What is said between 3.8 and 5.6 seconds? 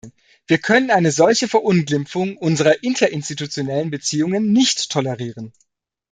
Beziehungen nicht tolerieren.